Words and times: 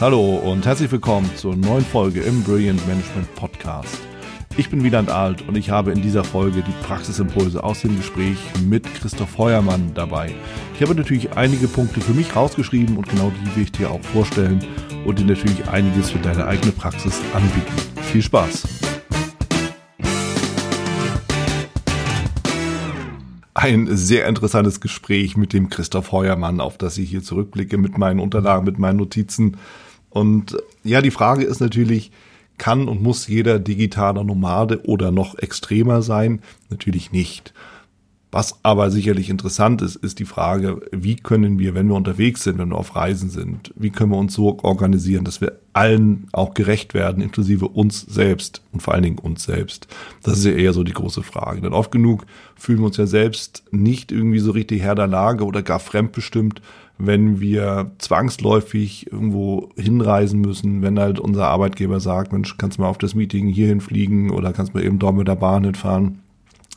Hallo 0.00 0.36
und 0.36 0.64
herzlich 0.64 0.92
willkommen 0.92 1.28
zur 1.34 1.56
neuen 1.56 1.84
Folge 1.84 2.20
im 2.20 2.44
Brilliant 2.44 2.86
Management 2.86 3.34
Podcast. 3.34 3.98
Ich 4.56 4.70
bin 4.70 4.84
Wieland 4.84 5.10
Alt 5.10 5.42
und 5.48 5.56
ich 5.56 5.70
habe 5.70 5.90
in 5.90 6.00
dieser 6.00 6.22
Folge 6.22 6.62
die 6.62 6.86
Praxisimpulse 6.86 7.64
aus 7.64 7.80
dem 7.80 7.96
Gespräch 7.96 8.38
mit 8.64 8.84
Christoph 8.94 9.36
Heuermann 9.38 9.90
dabei. 9.94 10.32
Ich 10.76 10.82
habe 10.82 10.94
natürlich 10.94 11.32
einige 11.32 11.66
Punkte 11.66 12.00
für 12.00 12.12
mich 12.12 12.36
rausgeschrieben 12.36 12.96
und 12.96 13.08
genau 13.08 13.32
die 13.42 13.56
will 13.56 13.64
ich 13.64 13.72
dir 13.72 13.90
auch 13.90 14.00
vorstellen 14.00 14.64
und 15.04 15.18
dir 15.18 15.24
natürlich 15.24 15.68
einiges 15.68 16.10
für 16.10 16.20
deine 16.20 16.46
eigene 16.46 16.70
Praxis 16.70 17.20
anbieten. 17.34 17.74
Viel 18.12 18.22
Spaß! 18.22 18.68
Ein 23.54 23.88
sehr 23.96 24.28
interessantes 24.28 24.80
Gespräch 24.80 25.36
mit 25.36 25.52
dem 25.52 25.70
Christoph 25.70 26.12
Heuermann, 26.12 26.60
auf 26.60 26.78
das 26.78 26.96
ich 26.98 27.10
hier 27.10 27.24
zurückblicke 27.24 27.78
mit 27.78 27.98
meinen 27.98 28.20
Unterlagen, 28.20 28.64
mit 28.64 28.78
meinen 28.78 28.98
Notizen. 28.98 29.56
Und 30.10 30.56
ja, 30.84 31.00
die 31.02 31.10
Frage 31.10 31.44
ist 31.44 31.60
natürlich, 31.60 32.10
kann 32.56 32.88
und 32.88 33.02
muss 33.02 33.28
jeder 33.28 33.58
digitaler 33.58 34.24
Nomade 34.24 34.84
oder 34.84 35.12
noch 35.12 35.38
extremer 35.38 36.02
sein? 36.02 36.42
Natürlich 36.70 37.12
nicht. 37.12 37.54
Was 38.30 38.62
aber 38.62 38.90
sicherlich 38.90 39.30
interessant 39.30 39.80
ist, 39.80 39.96
ist 39.96 40.18
die 40.18 40.26
Frage, 40.26 40.80
wie 40.92 41.16
können 41.16 41.58
wir, 41.58 41.74
wenn 41.74 41.88
wir 41.88 41.94
unterwegs 41.94 42.44
sind, 42.44 42.58
wenn 42.58 42.68
wir 42.68 42.76
auf 42.76 42.94
Reisen 42.94 43.30
sind, 43.30 43.72
wie 43.74 43.88
können 43.88 44.10
wir 44.10 44.18
uns 44.18 44.34
so 44.34 44.58
organisieren, 44.62 45.24
dass 45.24 45.40
wir 45.40 45.58
allen 45.72 46.26
auch 46.32 46.52
gerecht 46.52 46.92
werden, 46.92 47.22
inklusive 47.22 47.68
uns 47.68 48.02
selbst 48.02 48.60
und 48.72 48.82
vor 48.82 48.92
allen 48.92 49.04
Dingen 49.04 49.18
uns 49.18 49.44
selbst. 49.44 49.88
Das 50.22 50.38
ist 50.38 50.44
ja 50.44 50.52
eher 50.52 50.74
so 50.74 50.84
die 50.84 50.92
große 50.92 51.22
Frage. 51.22 51.62
Denn 51.62 51.72
oft 51.72 51.90
genug 51.90 52.26
fühlen 52.54 52.80
wir 52.80 52.86
uns 52.86 52.98
ja 52.98 53.06
selbst 53.06 53.62
nicht 53.70 54.12
irgendwie 54.12 54.40
so 54.40 54.50
richtig 54.50 54.82
Herr 54.82 54.94
der 54.94 55.06
Lage 55.06 55.46
oder 55.46 55.62
gar 55.62 55.78
fremdbestimmt, 55.78 56.60
wenn 56.98 57.40
wir 57.40 57.92
zwangsläufig 57.98 59.10
irgendwo 59.10 59.70
hinreisen 59.76 60.40
müssen, 60.40 60.82
wenn 60.82 60.98
halt 60.98 61.18
unser 61.18 61.46
Arbeitgeber 61.46 62.00
sagt, 62.00 62.32
Mensch, 62.32 62.58
kannst 62.58 62.76
du 62.76 62.82
mal 62.82 62.88
auf 62.88 62.98
das 62.98 63.14
Meeting 63.14 63.48
hierhin 63.48 63.80
fliegen 63.80 64.30
oder 64.30 64.52
kannst 64.52 64.74
du 64.74 64.78
mal 64.78 64.84
eben 64.84 64.98
dort 64.98 65.16
mit 65.16 65.28
der 65.28 65.36
Bahn 65.36 65.64
hinfahren. 65.64 66.18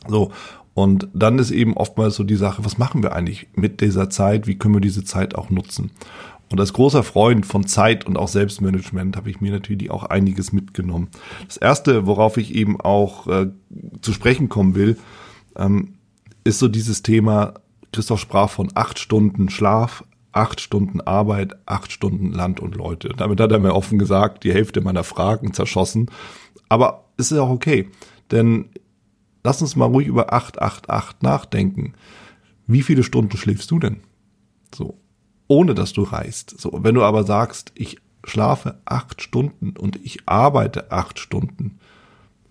So. 0.08 0.30
Und 0.74 1.08
dann 1.12 1.38
ist 1.38 1.50
eben 1.50 1.76
oftmals 1.76 2.14
so 2.14 2.24
die 2.24 2.36
Sache, 2.36 2.64
was 2.64 2.78
machen 2.78 3.02
wir 3.02 3.12
eigentlich 3.12 3.48
mit 3.54 3.80
dieser 3.80 4.08
Zeit? 4.08 4.46
Wie 4.46 4.56
können 4.56 4.74
wir 4.74 4.80
diese 4.80 5.04
Zeit 5.04 5.34
auch 5.34 5.50
nutzen? 5.50 5.90
Und 6.50 6.60
als 6.60 6.72
großer 6.74 7.02
Freund 7.02 7.46
von 7.46 7.66
Zeit 7.66 8.06
und 8.06 8.18
auch 8.18 8.28
Selbstmanagement 8.28 9.16
habe 9.16 9.30
ich 9.30 9.40
mir 9.40 9.52
natürlich 9.52 9.90
auch 9.90 10.04
einiges 10.04 10.52
mitgenommen. 10.52 11.08
Das 11.46 11.56
erste, 11.56 12.06
worauf 12.06 12.36
ich 12.36 12.54
eben 12.54 12.78
auch 12.80 13.26
äh, 13.26 13.50
zu 14.02 14.12
sprechen 14.12 14.50
kommen 14.50 14.74
will, 14.74 14.98
ähm, 15.56 15.94
ist 16.44 16.58
so 16.58 16.68
dieses 16.68 17.02
Thema, 17.02 17.54
Christoph 17.92 18.20
sprach 18.20 18.50
von 18.50 18.70
acht 18.74 18.98
Stunden 18.98 19.48
Schlaf, 19.48 20.04
acht 20.32 20.60
Stunden 20.60 21.00
Arbeit, 21.00 21.56
acht 21.66 21.92
Stunden 21.92 22.32
Land 22.32 22.60
und 22.60 22.74
Leute. 22.74 23.10
Damit 23.16 23.40
hat 23.40 23.52
er 23.52 23.58
mir 23.58 23.74
offen 23.74 23.98
gesagt, 23.98 24.44
die 24.44 24.52
Hälfte 24.52 24.80
meiner 24.80 25.04
Fragen 25.04 25.54
zerschossen. 25.54 26.10
Aber 26.68 27.04
es 27.16 27.32
ist 27.32 27.38
auch 27.38 27.50
okay, 27.50 27.88
denn 28.30 28.70
lass 29.44 29.62
uns 29.62 29.76
mal 29.76 29.86
ruhig 29.86 30.06
über 30.06 30.32
888 30.32 31.22
nachdenken. 31.22 31.94
Wie 32.66 32.82
viele 32.82 33.02
Stunden 33.02 33.36
schläfst 33.36 33.70
du 33.70 33.78
denn? 33.78 34.00
So, 34.74 34.98
ohne 35.48 35.74
dass 35.74 35.92
du 35.92 36.02
reist. 36.02 36.58
So, 36.58 36.78
wenn 36.82 36.94
du 36.94 37.02
aber 37.02 37.24
sagst, 37.24 37.72
ich 37.74 37.98
schlafe 38.24 38.80
acht 38.84 39.20
Stunden 39.20 39.76
und 39.76 39.96
ich 40.04 40.28
arbeite 40.28 40.92
acht 40.92 41.18
Stunden, 41.18 41.78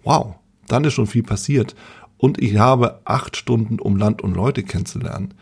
wow, 0.04 0.36
dann 0.68 0.84
ist 0.84 0.94
schon 0.94 1.08
viel 1.08 1.24
passiert. 1.24 1.76
Und 2.18 2.42
ich 2.42 2.58
habe 2.58 3.02
acht 3.06 3.36
Stunden, 3.36 3.80
um 3.80 3.98
Land 3.98 4.22
und 4.22 4.36
Leute 4.36 4.64
kennenzulernen. 4.64 5.34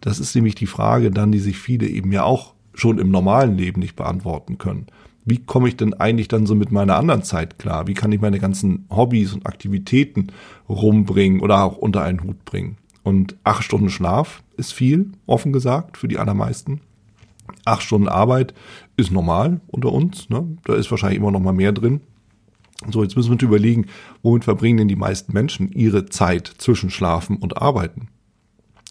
Das 0.00 0.18
ist 0.18 0.34
nämlich 0.34 0.54
die 0.54 0.66
Frage 0.66 1.10
dann, 1.10 1.32
die 1.32 1.38
sich 1.38 1.58
viele 1.58 1.86
eben 1.86 2.12
ja 2.12 2.24
auch 2.24 2.54
schon 2.72 2.98
im 2.98 3.10
normalen 3.10 3.56
Leben 3.56 3.80
nicht 3.80 3.96
beantworten 3.96 4.58
können. 4.58 4.86
Wie 5.24 5.38
komme 5.38 5.68
ich 5.68 5.76
denn 5.76 5.94
eigentlich 5.94 6.28
dann 6.28 6.46
so 6.46 6.54
mit 6.54 6.70
meiner 6.70 6.96
anderen 6.96 7.22
Zeit 7.22 7.58
klar? 7.58 7.86
Wie 7.86 7.94
kann 7.94 8.12
ich 8.12 8.20
meine 8.20 8.38
ganzen 8.38 8.86
Hobbys 8.90 9.32
und 9.32 9.46
Aktivitäten 9.46 10.28
rumbringen 10.68 11.40
oder 11.40 11.64
auch 11.64 11.78
unter 11.78 12.02
einen 12.02 12.22
Hut 12.22 12.44
bringen? 12.44 12.76
Und 13.02 13.36
acht 13.44 13.64
Stunden 13.64 13.90
Schlaf 13.90 14.42
ist 14.56 14.72
viel, 14.72 15.12
offen 15.26 15.52
gesagt, 15.52 15.96
für 15.96 16.08
die 16.08 16.18
allermeisten. 16.18 16.80
Acht 17.64 17.82
Stunden 17.82 18.08
Arbeit 18.08 18.54
ist 18.96 19.10
normal 19.10 19.60
unter 19.66 19.92
uns. 19.92 20.28
Ne? 20.28 20.56
Da 20.64 20.74
ist 20.74 20.90
wahrscheinlich 20.90 21.18
immer 21.18 21.30
noch 21.30 21.40
mal 21.40 21.52
mehr 21.52 21.72
drin. 21.72 22.00
So, 22.90 23.02
jetzt 23.02 23.16
müssen 23.16 23.28
wir 23.28 23.34
uns 23.34 23.42
überlegen, 23.42 23.86
womit 24.22 24.44
verbringen 24.44 24.78
denn 24.78 24.88
die 24.88 24.96
meisten 24.96 25.32
Menschen 25.32 25.72
ihre 25.72 26.06
Zeit 26.06 26.52
zwischen 26.58 26.90
Schlafen 26.90 27.36
und 27.36 27.60
Arbeiten? 27.60 28.08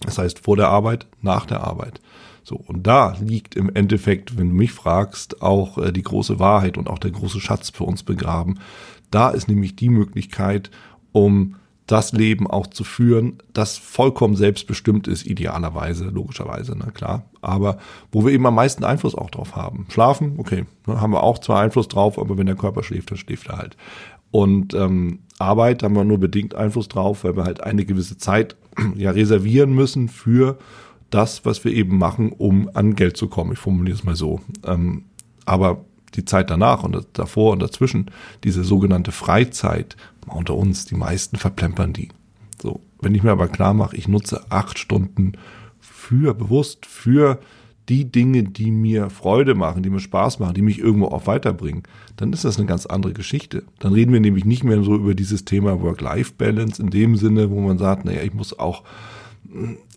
Das 0.01 0.17
heißt, 0.17 0.39
vor 0.39 0.57
der 0.57 0.69
Arbeit, 0.69 1.07
nach 1.21 1.45
der 1.45 1.61
Arbeit. 1.61 2.01
So, 2.43 2.55
und 2.55 2.85
da 2.85 3.15
liegt 3.21 3.55
im 3.55 3.73
Endeffekt, 3.73 4.37
wenn 4.37 4.49
du 4.49 4.55
mich 4.55 4.71
fragst, 4.71 5.41
auch 5.41 5.77
äh, 5.77 5.91
die 5.91 6.03
große 6.03 6.39
Wahrheit 6.39 6.77
und 6.77 6.89
auch 6.89 6.99
der 6.99 7.11
große 7.11 7.39
Schatz 7.39 7.69
für 7.69 7.85
uns 7.85 8.03
begraben. 8.03 8.59
Da 9.11 9.29
ist 9.29 9.47
nämlich 9.47 9.75
die 9.75 9.89
Möglichkeit, 9.89 10.69
um 11.11 11.55
das 11.87 12.13
Leben 12.13 12.47
auch 12.47 12.67
zu 12.67 12.83
führen, 12.83 13.39
das 13.51 13.77
vollkommen 13.77 14.35
selbstbestimmt 14.35 15.07
ist, 15.07 15.25
idealerweise, 15.25 16.05
logischerweise, 16.05 16.75
na 16.77 16.91
klar. 16.91 17.25
Aber 17.41 17.77
wo 18.11 18.25
wir 18.25 18.31
eben 18.31 18.45
am 18.45 18.55
meisten 18.55 18.85
Einfluss 18.85 19.15
auch 19.15 19.29
drauf 19.29 19.55
haben. 19.55 19.85
Schlafen, 19.89 20.35
okay, 20.37 20.65
ne, 20.87 21.01
haben 21.01 21.11
wir 21.11 21.23
auch 21.23 21.39
zwar 21.39 21.59
Einfluss 21.59 21.89
drauf, 21.89 22.17
aber 22.17 22.37
wenn 22.37 22.45
der 22.45 22.55
Körper 22.55 22.83
schläft, 22.83 23.11
dann 23.11 23.17
schläft 23.17 23.47
er 23.47 23.57
halt. 23.57 23.77
Und 24.31 24.73
ähm, 24.73 25.19
Arbeit 25.39 25.83
haben 25.83 25.95
wir 25.95 26.03
nur 26.03 26.19
bedingt 26.19 26.55
Einfluss 26.55 26.87
drauf, 26.87 27.23
weil 27.23 27.35
wir 27.35 27.43
halt 27.43 27.61
eine 27.61 27.85
gewisse 27.85 28.17
Zeit 28.17 28.55
ja 28.95 29.11
reservieren 29.11 29.73
müssen 29.73 30.07
für 30.09 30.57
das, 31.13 31.45
was 31.45 31.63
wir 31.63 31.73
eben 31.73 31.97
machen, 31.97 32.31
um 32.31 32.69
an 32.73 32.95
Geld 32.95 33.17
zu 33.17 33.27
kommen. 33.27 33.53
Ich 33.53 33.59
formuliere 33.59 33.97
es 33.97 34.03
mal 34.03 34.15
so. 34.15 34.41
Ähm, 34.65 35.03
aber 35.45 35.85
die 36.15 36.25
Zeit 36.25 36.49
danach 36.49 36.83
und 36.83 37.07
davor 37.13 37.53
und 37.53 37.61
dazwischen, 37.61 38.11
diese 38.43 38.63
sogenannte 38.63 39.11
Freizeit, 39.11 39.95
unter 40.27 40.55
uns, 40.55 40.85
die 40.85 40.95
meisten 40.95 41.37
verplempern 41.37 41.93
die. 41.93 42.09
So, 42.61 42.79
wenn 43.01 43.15
ich 43.15 43.23
mir 43.23 43.31
aber 43.31 43.47
klar 43.47 43.73
mache, 43.73 43.95
ich 43.95 44.07
nutze 44.07 44.45
acht 44.49 44.79
Stunden 44.79 45.33
für 45.79 46.33
bewusst 46.33 46.85
für 46.85 47.39
die 47.89 48.09
Dinge, 48.09 48.43
die 48.43 48.71
mir 48.71 49.09
Freude 49.09 49.55
machen, 49.55 49.83
die 49.83 49.89
mir 49.89 49.99
Spaß 49.99 50.39
machen, 50.39 50.53
die 50.53 50.61
mich 50.61 50.79
irgendwo 50.79 51.07
auch 51.07 51.27
weiterbringen, 51.27 51.83
dann 52.15 52.31
ist 52.31 52.45
das 52.45 52.57
eine 52.57 52.67
ganz 52.67 52.85
andere 52.85 53.13
Geschichte. 53.13 53.63
Dann 53.79 53.93
reden 53.93 54.13
wir 54.13 54.21
nämlich 54.21 54.45
nicht 54.45 54.63
mehr 54.63 54.81
so 54.83 54.95
über 54.95 55.15
dieses 55.15 55.43
Thema 55.43 55.81
Work-Life-Balance 55.81 56.81
in 56.81 56.89
dem 56.89 57.17
Sinne, 57.17 57.49
wo 57.51 57.59
man 57.59 57.77
sagt, 57.77 58.05
naja, 58.05 58.21
ich 58.21 58.33
muss 58.33 58.57
auch, 58.57 58.83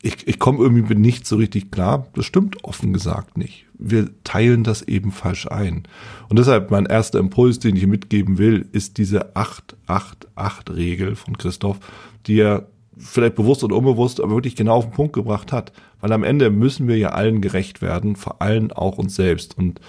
ich, 0.03 0.27
ich 0.27 0.39
komme 0.39 0.59
irgendwie 0.59 0.83
mit 0.83 0.99
nicht 0.99 1.27
so 1.27 1.37
richtig 1.37 1.71
klar. 1.71 2.07
Das 2.15 2.27
stimmt 2.27 2.65
offen 2.65 2.93
gesagt 2.93 3.39
nicht. 3.39 3.67
Wir 3.79 4.11
teilen 4.25 4.65
das 4.65 4.83
eben 4.83 5.13
falsch 5.13 5.47
ein. 5.49 5.85
Und 6.29 6.39
deshalb 6.39 6.71
mein 6.71 6.87
erster 6.87 7.19
Impuls, 7.19 7.59
den 7.59 7.77
ich 7.77 7.87
mitgeben 7.87 8.39
will, 8.39 8.67
ist 8.73 8.99
diese 8.99 9.35
8-8-8-Regel 9.35 11.17
von 11.17 11.39
Christoph, 11.39 11.79
die 12.27 12.41
er 12.41 12.67
vielleicht 12.99 13.35
bewusst 13.35 13.63
oder 13.65 13.77
unbewusst, 13.77 14.21
aber 14.21 14.35
wirklich 14.35 14.57
genau 14.57 14.77
auf 14.77 14.87
den 14.87 14.95
Punkt 14.95 15.13
gebracht 15.13 15.53
hat. 15.53 15.73
Weil 16.01 16.13
am 16.13 16.25
Ende 16.25 16.51
müssen 16.51 16.89
wir 16.89 16.97
ja 16.97 17.11
allen 17.11 17.41
gerecht 17.41 17.83
werden, 17.83 18.17
vor 18.17 18.41
allem 18.41 18.71
auch 18.73 18.99
uns 18.99 19.17
selbst. 19.17 19.57
Und 19.57 19.81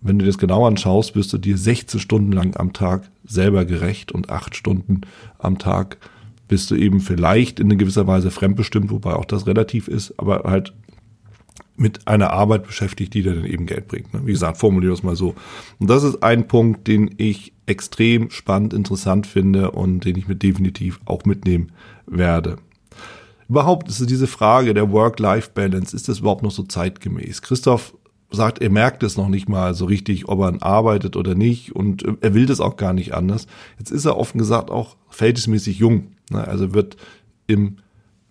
wenn 0.00 0.18
du 0.18 0.26
das 0.26 0.38
genau 0.38 0.66
anschaust, 0.66 1.14
wirst 1.14 1.32
du 1.32 1.38
dir 1.38 1.56
16 1.56 2.00
Stunden 2.00 2.32
lang 2.32 2.56
am 2.56 2.72
Tag 2.72 3.10
selber 3.24 3.64
gerecht 3.64 4.12
und 4.12 4.30
8 4.30 4.56
Stunden 4.56 5.02
am 5.38 5.58
Tag 5.58 5.98
bist 6.50 6.70
du 6.72 6.74
eben 6.74 6.98
vielleicht 7.00 7.60
in 7.60 7.78
gewisser 7.78 8.08
Weise 8.08 8.32
fremdbestimmt, 8.32 8.90
wobei 8.90 9.14
auch 9.14 9.24
das 9.24 9.46
relativ 9.46 9.86
ist, 9.86 10.12
aber 10.18 10.42
halt 10.44 10.74
mit 11.76 12.08
einer 12.08 12.30
Arbeit 12.30 12.66
beschäftigt, 12.66 13.14
die 13.14 13.22
dir 13.22 13.36
dann 13.36 13.44
eben 13.44 13.66
Geld 13.66 13.86
bringt. 13.86 14.12
Ne? 14.12 14.22
Wie 14.24 14.32
gesagt, 14.32 14.58
formuliere 14.58 14.92
es 14.92 15.04
mal 15.04 15.14
so. 15.14 15.36
Und 15.78 15.88
das 15.88 16.02
ist 16.02 16.24
ein 16.24 16.48
Punkt, 16.48 16.88
den 16.88 17.14
ich 17.18 17.52
extrem 17.66 18.30
spannend, 18.30 18.74
interessant 18.74 19.28
finde 19.28 19.70
und 19.70 20.04
den 20.04 20.18
ich 20.18 20.26
mir 20.26 20.34
definitiv 20.34 20.98
auch 21.04 21.24
mitnehmen 21.24 21.70
werde. 22.06 22.56
Überhaupt 23.48 23.88
ist 23.88 24.10
diese 24.10 24.26
Frage 24.26 24.74
der 24.74 24.90
Work-Life-Balance, 24.90 25.94
ist 25.94 26.08
das 26.08 26.18
überhaupt 26.18 26.42
noch 26.42 26.50
so 26.50 26.64
zeitgemäß? 26.64 27.42
Christoph 27.42 27.94
sagt, 28.32 28.60
er 28.60 28.70
merkt 28.70 29.04
es 29.04 29.16
noch 29.16 29.28
nicht 29.28 29.48
mal 29.48 29.74
so 29.74 29.84
richtig, 29.84 30.28
ob 30.28 30.40
er 30.40 30.62
arbeitet 30.62 31.14
oder 31.14 31.36
nicht 31.36 31.76
und 31.76 32.04
er 32.20 32.34
will 32.34 32.46
das 32.46 32.60
auch 32.60 32.76
gar 32.76 32.92
nicht 32.92 33.14
anders. 33.14 33.46
Jetzt 33.78 33.92
ist 33.92 34.04
er 34.04 34.18
offen 34.18 34.38
gesagt 34.38 34.70
auch 34.70 34.96
verhältnismäßig 35.08 35.78
jung. 35.78 36.08
Ne? 36.30 36.46
Also 36.46 36.74
wird 36.74 36.96
im, 37.46 37.76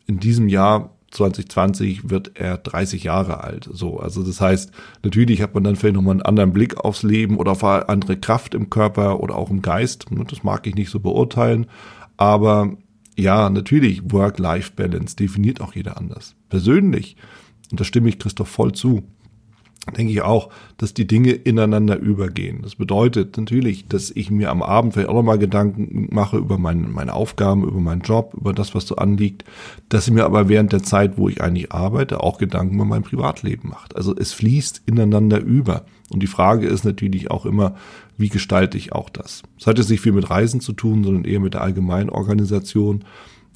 in 0.08 0.20
diesem 0.20 0.48
Jahr 0.48 0.96
2020 1.12 2.10
wird 2.10 2.32
er 2.36 2.58
30 2.58 3.04
Jahre 3.04 3.44
alt. 3.44 3.68
So, 3.72 4.00
also 4.00 4.24
das 4.24 4.42
heißt, 4.42 4.72
natürlich 5.04 5.42
hat 5.42 5.54
man 5.54 5.64
dann 5.64 5.76
vielleicht 5.76 5.96
nochmal 5.96 6.14
einen 6.14 6.22
anderen 6.22 6.54
Blick 6.54 6.78
aufs 6.78 7.04
Leben 7.04 7.38
oder 7.38 7.54
auf 7.54 7.64
eine 7.64 7.90
andere 7.90 8.18
Kraft 8.18 8.54
im 8.54 8.70
Körper 8.70 9.20
oder 9.20 9.36
auch 9.36 9.50
im 9.50 9.62
Geist. 9.62 10.06
Das 10.28 10.44
mag 10.44 10.68
ich 10.68 10.76
nicht 10.76 10.90
so 10.90 11.00
beurteilen. 11.00 11.66
Aber 12.18 12.78
ja, 13.16 13.50
natürlich, 13.50 14.02
Work-Life-Balance 14.12 15.16
definiert 15.16 15.62
auch 15.62 15.74
jeder 15.74 15.98
anders. 15.98 16.36
Persönlich, 16.50 17.18
und 17.72 17.80
da 17.80 17.84
stimme 17.84 18.10
ich 18.10 18.20
Christoph 18.20 18.50
voll 18.50 18.72
zu, 18.74 19.04
denke 19.98 20.12
ich 20.12 20.22
auch, 20.22 20.50
dass 20.78 20.94
die 20.94 21.08
Dinge 21.08 21.32
ineinander 21.32 21.98
übergehen. 21.98 22.62
Das 22.62 22.76
bedeutet 22.76 23.38
natürlich, 23.38 23.88
dass 23.88 24.12
ich 24.12 24.30
mir 24.30 24.52
am 24.52 24.62
Abend 24.62 24.94
vielleicht 24.94 25.10
auch 25.10 25.16
nochmal 25.16 25.40
Gedanken 25.40 26.08
mache 26.12 26.38
über 26.38 26.58
mein, 26.58 26.92
meine 26.92 27.14
Aufgaben, 27.14 27.64
über 27.64 27.80
meinen 27.80 28.02
Job, 28.02 28.34
über 28.36 28.54
das, 28.54 28.76
was 28.76 28.86
so 28.86 28.98
anliegt, 28.98 29.46
dass 29.88 30.08
ich 30.08 30.14
mir 30.14 30.26
aber 30.26 30.50
während 30.50 30.74
der 30.74 30.84
Zeit, 30.84 31.18
wo 31.18 31.30
ich 31.30 31.42
eigentlich 31.42 31.72
arbeite, 31.72 32.22
auch 32.22 32.38
Gedanken 32.38 32.76
über 32.76 32.86
mein 32.86 33.04
Privatleben 33.04 33.70
macht. 33.70 33.96
Also 33.96 34.16
es 34.16 34.34
fließt 34.34 34.84
ineinander 34.86 35.40
über. 35.40 35.86
Und 36.10 36.22
die 36.24 36.28
Frage 36.28 36.68
ist 36.68 36.86
natürlich 36.86 37.32
auch 37.32 37.46
immer, 37.46 37.76
wie 38.18 38.30
gestalte 38.30 38.78
ich 38.78 38.94
auch 38.94 39.10
das? 39.10 39.44
Es 39.58 39.68
hat 39.68 39.78
jetzt 39.78 39.90
nicht 39.90 40.02
viel 40.02 40.12
mit 40.12 40.30
Reisen 40.30 40.60
zu 40.60 40.74
tun, 40.74 41.04
sondern 41.04 41.26
eher 41.26 41.40
mit 41.40 41.54
der 41.54 41.62
allgemeinen 41.62 42.10
Organisation. 42.10 43.06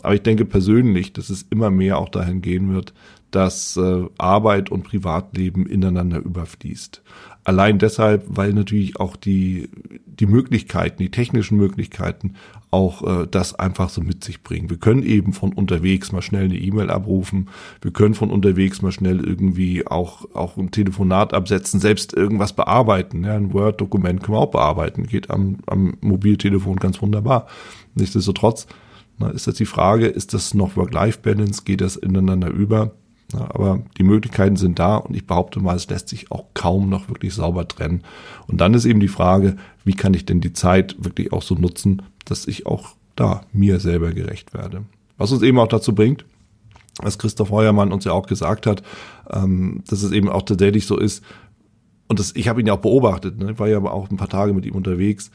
Aber 0.01 0.15
ich 0.15 0.21
denke 0.21 0.45
persönlich, 0.45 1.13
dass 1.13 1.29
es 1.29 1.45
immer 1.49 1.69
mehr 1.69 1.97
auch 1.97 2.09
dahin 2.09 2.41
gehen 2.41 2.73
wird, 2.73 2.93
dass 3.35 3.77
äh, 3.77 4.05
Arbeit 4.17 4.69
und 4.69 4.83
Privatleben 4.83 5.65
ineinander 5.65 6.19
überfließt. 6.19 7.01
Allein 7.45 7.77
deshalb, 7.77 8.23
weil 8.27 8.53
natürlich 8.53 8.99
auch 8.99 9.15
die, 9.15 9.69
die 10.05 10.27
Möglichkeiten, 10.27 11.01
die 11.01 11.11
technischen 11.11 11.57
Möglichkeiten 11.57 12.35
auch 12.71 13.01
äh, 13.03 13.27
das 13.29 13.55
einfach 13.55 13.89
so 13.89 14.01
mit 14.01 14.23
sich 14.23 14.43
bringen. 14.43 14.69
Wir 14.69 14.77
können 14.77 15.03
eben 15.03 15.33
von 15.33 15.51
unterwegs 15.51 16.11
mal 16.11 16.21
schnell 16.21 16.45
eine 16.45 16.57
E-Mail 16.57 16.89
abrufen. 16.89 17.49
Wir 17.81 17.91
können 17.91 18.13
von 18.13 18.29
unterwegs 18.29 18.81
mal 18.81 18.91
schnell 18.91 19.19
irgendwie 19.19 19.85
auch, 19.85 20.33
auch 20.35 20.57
ein 20.57 20.71
Telefonat 20.71 21.33
absetzen, 21.33 21.79
selbst 21.79 22.13
irgendwas 22.13 22.53
bearbeiten. 22.53 23.23
Ja, 23.23 23.35
ein 23.35 23.51
Word-Dokument 23.51 24.23
können 24.23 24.37
wir 24.37 24.41
auch 24.41 24.51
bearbeiten. 24.51 25.07
Geht 25.07 25.29
am, 25.29 25.57
am 25.65 25.97
Mobiltelefon 26.01 26.77
ganz 26.77 27.01
wunderbar. 27.01 27.47
Nichtsdestotrotz 27.95 28.67
na, 29.17 29.29
ist 29.29 29.47
jetzt 29.47 29.59
die 29.59 29.65
Frage, 29.65 30.07
ist 30.07 30.33
das 30.33 30.53
noch 30.53 30.75
Work-Life-Balance? 30.75 31.63
Geht 31.65 31.81
das 31.81 31.95
ineinander 31.95 32.49
über? 32.49 32.93
Aber 33.33 33.81
die 33.97 34.03
Möglichkeiten 34.03 34.55
sind 34.55 34.79
da 34.79 34.97
und 34.97 35.15
ich 35.15 35.25
behaupte 35.25 35.59
mal, 35.59 35.75
es 35.75 35.89
lässt 35.89 36.09
sich 36.09 36.31
auch 36.31 36.45
kaum 36.53 36.89
noch 36.89 37.09
wirklich 37.09 37.33
sauber 37.33 37.67
trennen. 37.67 38.03
Und 38.47 38.61
dann 38.61 38.73
ist 38.73 38.85
eben 38.85 38.99
die 38.99 39.07
Frage, 39.07 39.55
wie 39.83 39.93
kann 39.93 40.13
ich 40.13 40.25
denn 40.25 40.41
die 40.41 40.53
Zeit 40.53 40.95
wirklich 40.99 41.33
auch 41.33 41.41
so 41.41 41.55
nutzen, 41.55 42.01
dass 42.25 42.47
ich 42.47 42.65
auch 42.65 42.95
da 43.15 43.41
mir 43.51 43.79
selber 43.79 44.11
gerecht 44.11 44.53
werde. 44.53 44.83
Was 45.17 45.31
uns 45.31 45.41
eben 45.41 45.59
auch 45.59 45.67
dazu 45.67 45.93
bringt, 45.93 46.25
was 47.01 47.17
Christoph 47.17 47.49
Heuermann 47.49 47.91
uns 47.91 48.05
ja 48.05 48.11
auch 48.11 48.27
gesagt 48.27 48.67
hat, 48.67 48.83
ähm, 49.31 49.83
dass 49.87 50.03
es 50.03 50.11
eben 50.11 50.29
auch 50.29 50.43
tatsächlich 50.43 50.85
so 50.85 50.97
ist, 50.97 51.23
und 52.07 52.19
das, 52.19 52.35
ich 52.35 52.47
habe 52.47 52.61
ihn 52.61 52.67
ja 52.67 52.73
auch 52.73 52.81
beobachtet, 52.81 53.39
ne? 53.39 53.57
war 53.57 53.67
ja 53.67 53.79
auch 53.79 54.11
ein 54.11 54.17
paar 54.17 54.29
Tage 54.29 54.53
mit 54.53 54.65
ihm 54.65 54.75
unterwegs. 54.75 55.31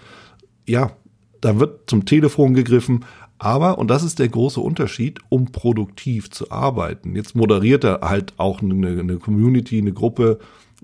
Ja, 0.67 0.93
da 1.41 1.59
wird 1.59 1.89
zum 1.91 2.05
Telefon 2.05 2.55
gegriffen, 2.55 3.05
aber, 3.39 3.79
und 3.79 3.89
das 3.89 4.03
ist 4.03 4.19
der 4.19 4.29
große 4.29 4.61
Unterschied, 4.61 5.21
um 5.29 5.47
produktiv 5.47 6.31
zu 6.31 6.51
arbeiten. 6.51 7.15
Jetzt 7.15 7.37
moderiert 7.37 7.85
er 7.85 8.01
halt 8.03 8.35
auch 8.37 8.63
eine, 8.63 9.01
eine 9.01 9.17
Community, 9.19 9.79
eine 9.79 9.93
Gruppe 9.93 10.39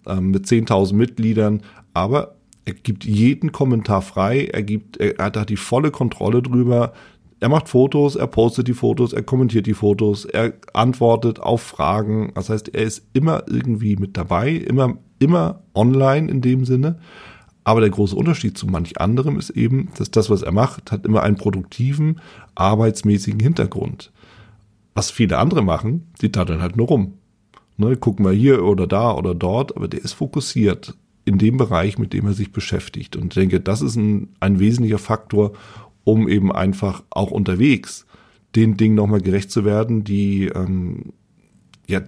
ähm, 0.07 0.31
mit 0.31 0.47
10.000 0.47 0.95
Mitgliedern, 0.95 1.63
aber 1.93 2.37
er 2.65 2.75
gibt 2.75 3.05
jeden 3.05 3.53
Kommentar 3.53 4.03
frei, 4.03 4.47
er 4.47 4.63
gibt, 4.63 4.97
er, 4.97 5.17
hat 5.19 5.51
die 5.51 5.57
volle 5.57 5.91
Kontrolle 5.91 6.43
drüber. 6.43 6.93
Er 7.41 7.49
macht 7.51 7.69
Fotos, 7.69 8.17
er 8.17 8.27
postet 8.27 8.69
die 8.69 8.75
Fotos, 8.75 9.13
er 9.13 9.23
kommentiert 9.23 9.67
die 9.67 9.75
Fotos, 9.75 10.25
er 10.25 10.55
antwortet 10.73 11.41
auf 11.41 11.61
Fragen. 11.61 12.33
Das 12.35 12.49
heißt, 12.49 12.75
er 12.75 12.85
ist 12.85 13.07
immer 13.13 13.43
irgendwie 13.49 13.97
mit 13.97 14.17
dabei, 14.17 14.53
immer, 14.53 14.97
immer 15.19 15.63
online 15.75 16.31
in 16.31 16.41
dem 16.41 16.65
Sinne. 16.65 16.99
Aber 17.65 17.81
der 17.81 17.91
große 17.91 18.15
Unterschied 18.15 18.59
zu 18.59 18.67
manch 18.67 19.01
anderem 19.01 19.39
ist 19.39 19.51
eben, 19.51 19.89
dass 19.97 20.11
das, 20.11 20.29
was 20.29 20.43
er 20.43 20.53
macht, 20.53 20.93
hat 20.93 21.07
immer 21.07 21.23
einen 21.23 21.37
produktiven, 21.37 22.21
arbeitsmäßigen 22.55 23.41
Hintergrund. 23.41 24.13
Was 24.95 25.11
viele 25.11 25.39
andere 25.39 25.63
machen, 25.63 26.13
die 26.21 26.31
daddeln 26.31 26.61
halt 26.61 26.77
nur 26.77 26.87
rum. 26.87 27.15
Ne, 27.77 27.97
guck 27.97 28.21
mal 28.21 28.35
hier 28.35 28.65
oder 28.65 28.87
da 28.87 29.13
oder 29.13 29.35
dort, 29.35 29.77
aber 29.77 29.89
der 29.89 30.05
ist 30.05 30.13
fokussiert 30.13 30.95
in 31.25 31.39
dem 31.39 31.57
Bereich, 31.57 31.99
mit 31.99 32.13
dem 32.13 32.27
er 32.27 32.35
sich 32.35 32.53
beschäftigt. 32.53 33.17
Und 33.17 33.35
ich 33.35 33.41
denke, 33.41 33.61
das 33.61 33.83
ist 33.83 33.97
ein, 33.97 34.29
ein 34.41 34.61
wesentlicher 34.61 34.99
Faktor, 34.99 35.53
um 36.05 36.29
eben 36.29 36.53
einfach 36.53 37.03
auch 37.11 37.31
unterwegs 37.31 38.07
den 38.55 38.77
Dingen 38.77 38.95
nochmal 38.95 39.21
gerecht 39.21 39.51
zu 39.51 39.65
werden, 39.65 40.05
die 40.05 40.47
ähm, 40.47 41.13
ja, 41.87 42.01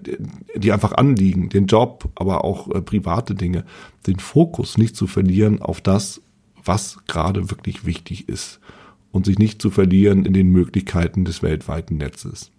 die 0.55 0.73
einfach 0.73 0.93
anliegen, 0.93 1.49
den 1.49 1.67
Job, 1.67 2.09
aber 2.15 2.45
auch 2.45 2.71
äh, 2.71 2.81
private 2.81 3.35
Dinge, 3.35 3.65
den 4.07 4.19
Fokus 4.19 4.79
nicht 4.79 4.97
zu 4.97 5.07
verlieren 5.07 5.61
auf 5.61 5.81
das, 5.81 6.23
was 6.65 6.99
gerade 7.07 7.51
wirklich 7.51 7.85
wichtig 7.85 8.29
ist 8.29 8.61
und 9.13 9.27
sich 9.27 9.39
nicht 9.39 9.61
zu 9.61 9.71
verlieren 9.71 10.25
in 10.25 10.33
den 10.33 10.51
Möglichkeiten 10.51 11.25
des 11.25 11.43
weltweiten 11.43 11.97
Netzes. 11.97 12.51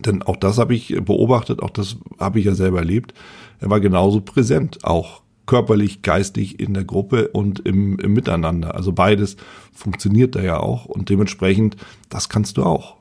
Denn 0.00 0.22
auch 0.22 0.36
das 0.36 0.58
habe 0.58 0.74
ich 0.74 0.96
beobachtet, 1.04 1.62
auch 1.62 1.70
das 1.70 1.96
habe 2.18 2.38
ich 2.38 2.46
ja 2.46 2.54
selber 2.54 2.78
erlebt. 2.78 3.14
Er 3.60 3.70
war 3.70 3.80
genauso 3.80 4.20
präsent, 4.20 4.84
auch 4.84 5.22
körperlich, 5.46 6.02
geistig 6.02 6.60
in 6.60 6.72
der 6.72 6.84
Gruppe 6.84 7.28
und 7.28 7.60
im, 7.60 7.98
im 7.98 8.12
Miteinander. 8.12 8.74
Also 8.74 8.92
beides 8.92 9.36
funktioniert 9.72 10.34
da 10.34 10.42
ja 10.42 10.60
auch 10.60 10.86
und 10.86 11.08
dementsprechend, 11.08 11.76
das 12.08 12.28
kannst 12.28 12.56
du 12.56 12.64
auch 12.64 12.96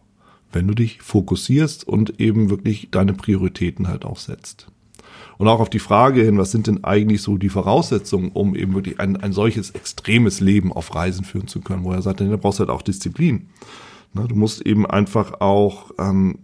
wenn 0.51 0.68
du 0.68 0.74
dich 0.74 1.01
fokussierst 1.01 1.88
und 1.88 2.19
eben 2.19 2.50
wirklich 2.50 2.89
deine 2.92 3.13
Prioritäten 3.13 3.88
halt 3.88 4.06
auch 4.06 4.18
setzt. 4.18 4.68
Und 5.38 5.48
auch 5.48 5.59
auf 5.59 5.69
die 5.69 5.80
Frage 5.80 6.21
hin, 6.21 6.38
was 6.38 6.51
sind 6.51 6.68
denn 6.68 6.83
eigentlich 6.83 7.21
so 7.21 7.38
die 7.38 7.50
Voraussetzungen, 7.50 8.30
um 8.31 8.56
eben 8.56 8.75
wirklich 8.75 9.00
ein, 9.00 9.18
ein 9.18 9.33
solches 9.33 9.71
extremes 9.71 10.39
Leben 10.39 10.71
auf 10.71 10.94
Reisen 10.94 11.25
führen 11.25 11.48
zu 11.48 11.62
können, 11.62 11.83
wo 11.83 11.92
er 11.92 12.01
sagt, 12.01 12.21
da 12.21 12.36
brauchst 12.38 12.59
du 12.59 12.62
halt 12.62 12.69
auch 12.69 12.83
Disziplin. 12.83 13.50
Du 14.13 14.36
musst 14.36 14.62
eben 14.65 14.86
einfach 14.86 15.39
auch 15.39 15.92
ähm, 15.98 16.39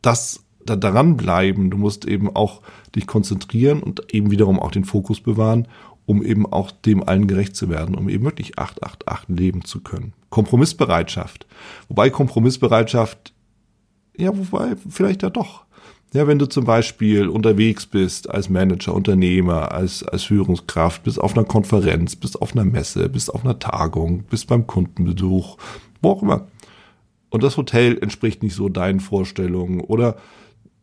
das 0.00 0.44
da 0.64 0.76
daran 0.76 1.16
bleiben. 1.16 1.70
Du 1.70 1.76
musst 1.76 2.04
eben 2.04 2.34
auch 2.34 2.62
dich 2.94 3.06
konzentrieren 3.06 3.82
und 3.82 4.14
eben 4.14 4.30
wiederum 4.30 4.58
auch 4.58 4.70
den 4.70 4.84
Fokus 4.84 5.20
bewahren, 5.20 5.68
um 6.06 6.22
eben 6.22 6.46
auch 6.46 6.70
dem 6.70 7.06
allen 7.06 7.26
gerecht 7.26 7.56
zu 7.56 7.68
werden, 7.68 7.94
um 7.94 8.08
eben 8.08 8.24
wirklich 8.24 8.58
888 8.58 9.28
leben 9.28 9.64
zu 9.64 9.80
können. 9.80 10.12
Kompromissbereitschaft. 10.34 11.46
Wobei 11.88 12.10
Kompromissbereitschaft, 12.10 13.32
ja, 14.16 14.36
wobei 14.36 14.74
vielleicht 14.90 15.22
ja 15.22 15.30
doch. 15.30 15.64
Ja, 16.12 16.26
wenn 16.26 16.40
du 16.40 16.46
zum 16.46 16.64
Beispiel 16.64 17.28
unterwegs 17.28 17.86
bist 17.86 18.28
als 18.28 18.48
Manager, 18.48 18.94
Unternehmer, 18.94 19.70
als, 19.70 20.02
als 20.02 20.24
Führungskraft, 20.24 21.04
bist 21.04 21.20
auf 21.20 21.36
einer 21.36 21.46
Konferenz, 21.46 22.16
bist 22.16 22.42
auf 22.42 22.52
einer 22.52 22.64
Messe, 22.64 23.08
bist 23.08 23.32
auf 23.32 23.44
einer 23.44 23.60
Tagung, 23.60 24.24
bist 24.24 24.48
beim 24.48 24.66
Kundenbesuch, 24.66 25.56
wo 26.02 26.10
auch 26.10 26.22
immer. 26.22 26.48
Und 27.30 27.44
das 27.44 27.56
Hotel 27.56 27.96
entspricht 27.98 28.42
nicht 28.42 28.56
so 28.56 28.68
deinen 28.68 28.98
Vorstellungen 28.98 29.80
oder 29.82 30.16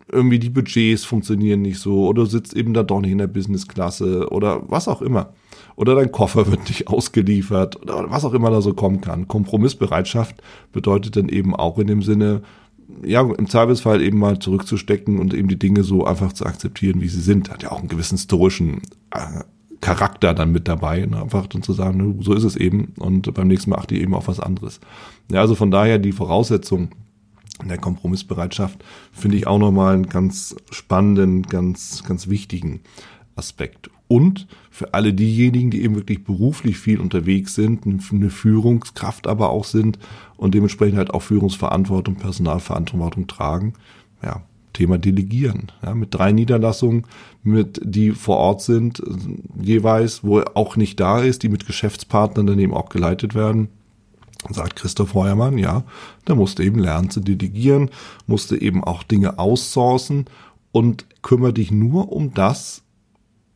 irgendwie 0.10 0.40
die 0.40 0.50
Budgets 0.50 1.04
funktionieren 1.04 1.62
nicht 1.62 1.80
so 1.80 2.08
oder 2.08 2.24
du 2.24 2.30
sitzt 2.30 2.54
eben 2.54 2.74
da 2.74 2.84
doch 2.84 3.02
nicht 3.02 3.12
in 3.12 3.18
der 3.18 3.28
Businessklasse 3.28 4.30
oder 4.30 4.70
was 4.70 4.88
auch 4.88 5.02
immer. 5.02 5.34
Oder 5.82 5.96
dein 5.96 6.12
Koffer 6.12 6.46
wird 6.52 6.70
nicht 6.70 6.88
ausgeliefert 6.90 7.82
oder 7.82 8.06
was 8.12 8.24
auch 8.24 8.34
immer 8.34 8.52
da 8.52 8.62
so 8.62 8.76
kommen 8.76 9.02
kann. 9.02 9.28
Kompromissbereitschaft 9.28 10.36
bedeutet 10.72 11.16
dann 11.16 11.28
eben 11.28 11.56
auch 11.56 11.80
in 11.80 11.88
dem 11.88 12.04
Sinne, 12.04 12.44
ja, 13.04 13.22
im 13.22 13.50
Zweifelsfall 13.50 14.00
eben 14.00 14.20
mal 14.20 14.38
zurückzustecken 14.38 15.18
und 15.18 15.34
eben 15.34 15.48
die 15.48 15.58
Dinge 15.58 15.82
so 15.82 16.06
einfach 16.06 16.34
zu 16.34 16.46
akzeptieren, 16.46 17.02
wie 17.02 17.08
sie 17.08 17.22
sind. 17.22 17.50
Hat 17.50 17.64
ja 17.64 17.72
auch 17.72 17.80
einen 17.80 17.88
gewissen 17.88 18.20
stoischen 18.20 18.84
äh, 19.10 19.44
Charakter 19.82 20.36
dann 20.36 20.52
mit 20.52 20.68
dabei, 20.68 21.04
ne? 21.08 21.20
einfach 21.20 21.48
dann 21.48 21.64
zu 21.64 21.74
sagen, 21.74 22.20
so 22.22 22.36
ist 22.36 22.44
es 22.44 22.56
eben 22.56 22.94
und 23.00 23.34
beim 23.34 23.48
nächsten 23.48 23.72
Mal 23.72 23.80
achte 23.80 23.96
ich 23.96 24.02
eben 24.02 24.14
auf 24.14 24.28
was 24.28 24.40
anderes. 24.40 24.82
Ja, 25.32 25.42
also 25.42 25.56
von 25.56 25.72
daher 25.72 25.98
die 25.98 26.12
Voraussetzung, 26.12 26.90
der 27.68 27.80
Kompromissbereitschaft 27.80 28.84
finde 29.12 29.38
ich 29.38 29.48
auch 29.48 29.58
nochmal 29.58 29.96
einen 29.96 30.10
ganz 30.10 30.56
spannenden, 30.70 31.42
ganz, 31.42 32.04
ganz 32.04 32.28
wichtigen 32.28 32.82
Aspekt. 33.36 33.90
Und 34.12 34.46
für 34.70 34.94
alle 34.94 35.14
diejenigen, 35.14 35.72
die 35.72 35.84
eben 35.84 35.96
wirklich 35.96 36.26
beruflich 36.26 36.78
viel 36.78 37.00
unterwegs 37.00 37.56
sind, 37.56 37.86
eine 37.86 38.30
Führungskraft 38.30 39.26
aber 39.26 39.52
auch 39.52 39.64
sind 39.64 40.00
und 40.36 40.54
dementsprechend 40.54 40.98
halt 40.98 41.14
auch 41.14 41.22
Führungsverantwortung, 41.22 42.16
Personalverantwortung 42.16 43.28
tragen, 43.28 43.72
ja, 44.22 44.44
Thema 44.74 44.98
Delegieren. 44.98 45.72
Ja, 45.82 45.96
mit 45.96 46.14
drei 46.14 46.34
Niederlassungen, 46.34 47.06
mit 47.42 47.80
die 47.86 48.12
vor 48.12 48.36
Ort 48.36 48.64
sind, 48.64 49.02
jeweils, 49.62 50.26
wo 50.26 50.40
er 50.40 50.58
auch 50.58 50.76
nicht 50.76 51.00
da 51.00 51.22
ist, 51.22 51.44
die 51.44 51.50
mit 51.50 51.66
Geschäftspartnern 51.66 52.48
dann 52.48 52.60
eben 52.60 52.74
auch 52.74 52.90
geleitet 52.90 53.34
werden 53.34 53.70
sagt 54.50 54.76
Christoph 54.76 55.14
Heuermann, 55.14 55.60
ja, 55.60 55.84
da 56.26 56.34
musste 56.34 56.64
eben 56.64 56.80
lernen 56.80 57.12
zu 57.12 57.20
delegieren, 57.22 57.92
musste 58.26 58.60
eben 58.60 58.84
auch 58.84 59.04
Dinge 59.04 59.38
aussourcen 59.38 60.26
und 60.72 61.06
kümmere 61.22 61.54
dich 61.54 61.70
nur 61.70 62.12
um 62.12 62.34
das, 62.34 62.82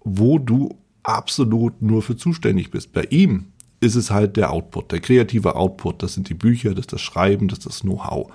wo 0.06 0.40
du 0.40 0.78
absolut 1.04 1.82
nur 1.82 2.02
für 2.02 2.16
zuständig 2.16 2.72
bist. 2.72 2.94
Bei 2.94 3.04
ihm 3.10 3.48
ist 3.82 3.96
es 3.96 4.12
halt 4.12 4.38
der 4.38 4.52
Output, 4.52 4.92
der 4.92 5.00
kreative 5.00 5.56
Output. 5.56 6.02
Das 6.02 6.14
sind 6.14 6.30
die 6.30 6.34
Bücher, 6.34 6.70
das 6.70 6.82
ist 6.82 6.94
das 6.94 7.02
Schreiben, 7.02 7.48
das 7.48 7.60
ist 7.60 7.68
das 7.68 7.82
Know-how. 7.82 8.32